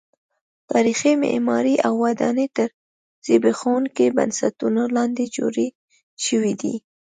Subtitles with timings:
[0.71, 2.69] تاریخي معمارۍ او ودانۍ تر
[3.25, 5.67] زبېښونکو بنسټونو لاندې جوړې
[6.25, 6.75] شوې دي.